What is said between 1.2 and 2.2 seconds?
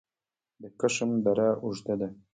دره اوږده ده